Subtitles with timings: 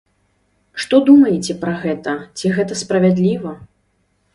[0.83, 3.51] Што думаеце пра гэта, ці гэта справядліва?